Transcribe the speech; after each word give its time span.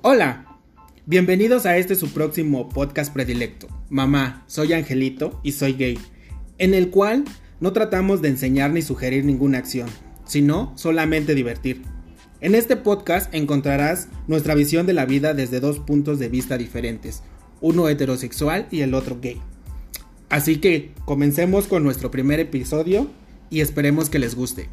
Hola, 0.00 0.60
bienvenidos 1.06 1.66
a 1.66 1.76
este 1.76 1.96
su 1.96 2.10
próximo 2.10 2.68
podcast 2.68 3.12
predilecto. 3.12 3.66
Mamá, 3.90 4.44
soy 4.46 4.72
Angelito 4.72 5.40
y 5.42 5.50
soy 5.50 5.72
gay, 5.72 5.98
en 6.58 6.72
el 6.72 6.90
cual 6.90 7.24
no 7.58 7.72
tratamos 7.72 8.22
de 8.22 8.28
enseñar 8.28 8.70
ni 8.70 8.80
sugerir 8.80 9.24
ninguna 9.24 9.58
acción, 9.58 9.88
sino 10.24 10.72
solamente 10.76 11.34
divertir. 11.34 11.82
En 12.40 12.54
este 12.54 12.76
podcast 12.76 13.34
encontrarás 13.34 14.06
nuestra 14.28 14.54
visión 14.54 14.86
de 14.86 14.92
la 14.92 15.04
vida 15.04 15.34
desde 15.34 15.58
dos 15.58 15.80
puntos 15.80 16.20
de 16.20 16.28
vista 16.28 16.56
diferentes, 16.56 17.24
uno 17.60 17.88
heterosexual 17.88 18.68
y 18.70 18.82
el 18.82 18.94
otro 18.94 19.18
gay. 19.20 19.40
Así 20.28 20.58
que 20.58 20.92
comencemos 21.06 21.66
con 21.66 21.82
nuestro 21.82 22.12
primer 22.12 22.38
episodio 22.38 23.10
y 23.50 23.62
esperemos 23.62 24.10
que 24.10 24.20
les 24.20 24.36
guste. 24.36 24.68